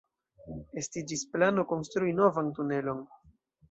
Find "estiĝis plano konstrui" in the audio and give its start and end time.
0.83-2.19